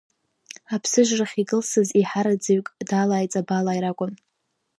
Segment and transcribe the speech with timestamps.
[0.75, 4.13] Аԥсыжрахь икылсыз еиҳараӡаҩык далааи ҵабалааи ракәын.